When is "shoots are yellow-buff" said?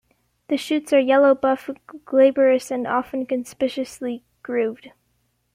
0.57-1.69